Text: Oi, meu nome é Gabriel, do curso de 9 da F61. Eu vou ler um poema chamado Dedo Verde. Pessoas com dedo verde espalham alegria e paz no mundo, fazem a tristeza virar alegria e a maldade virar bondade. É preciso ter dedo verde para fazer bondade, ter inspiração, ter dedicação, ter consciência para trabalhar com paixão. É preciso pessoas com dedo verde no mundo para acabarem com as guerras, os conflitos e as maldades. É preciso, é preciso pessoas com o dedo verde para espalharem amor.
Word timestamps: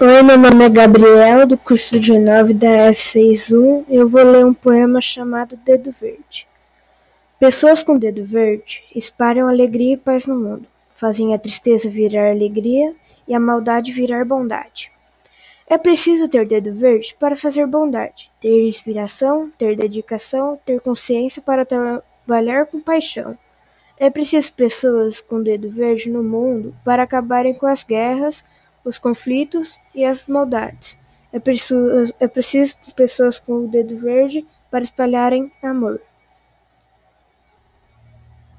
Oi, 0.00 0.22
meu 0.24 0.36
nome 0.36 0.64
é 0.64 0.68
Gabriel, 0.68 1.46
do 1.46 1.56
curso 1.56 2.00
de 2.00 2.18
9 2.18 2.52
da 2.52 2.90
F61. 2.90 3.84
Eu 3.88 4.08
vou 4.08 4.24
ler 4.24 4.44
um 4.44 4.52
poema 4.52 5.00
chamado 5.00 5.56
Dedo 5.56 5.94
Verde. 6.00 6.48
Pessoas 7.38 7.84
com 7.84 7.96
dedo 7.96 8.24
verde 8.24 8.82
espalham 8.92 9.48
alegria 9.48 9.94
e 9.94 9.96
paz 9.96 10.26
no 10.26 10.34
mundo, 10.34 10.66
fazem 10.96 11.32
a 11.32 11.38
tristeza 11.38 11.88
virar 11.88 12.30
alegria 12.30 12.92
e 13.28 13.34
a 13.34 13.38
maldade 13.38 13.92
virar 13.92 14.24
bondade. 14.24 14.90
É 15.68 15.78
preciso 15.78 16.26
ter 16.26 16.44
dedo 16.44 16.74
verde 16.74 17.14
para 17.18 17.36
fazer 17.36 17.64
bondade, 17.64 18.28
ter 18.40 18.66
inspiração, 18.66 19.52
ter 19.56 19.76
dedicação, 19.76 20.58
ter 20.66 20.80
consciência 20.80 21.40
para 21.40 21.64
trabalhar 21.64 22.66
com 22.66 22.80
paixão. 22.80 23.38
É 23.96 24.10
preciso 24.10 24.52
pessoas 24.54 25.20
com 25.20 25.40
dedo 25.40 25.70
verde 25.70 26.10
no 26.10 26.24
mundo 26.24 26.74
para 26.84 27.04
acabarem 27.04 27.54
com 27.54 27.66
as 27.66 27.84
guerras, 27.84 28.42
os 28.84 28.98
conflitos 28.98 29.78
e 29.94 30.04
as 30.04 30.26
maldades. 30.26 30.96
É 31.32 31.40
preciso, 31.40 32.14
é 32.20 32.28
preciso 32.28 32.76
pessoas 32.94 33.38
com 33.38 33.64
o 33.64 33.68
dedo 33.68 33.96
verde 33.96 34.46
para 34.70 34.84
espalharem 34.84 35.50
amor. 35.62 36.00